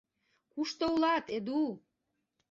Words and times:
—Кушто 0.53 0.83
улат, 0.93 1.25
Эду? 1.37 1.61